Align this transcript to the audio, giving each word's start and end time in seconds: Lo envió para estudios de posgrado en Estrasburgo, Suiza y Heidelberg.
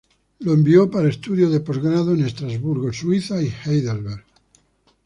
Lo 0.39 0.55
envió 0.55 0.89
para 0.89 1.09
estudios 1.09 1.51
de 1.51 1.59
posgrado 1.59 2.15
en 2.15 2.25
Estrasburgo, 2.25 2.91
Suiza 2.91 3.39
y 3.39 3.53
Heidelberg. 3.65 4.23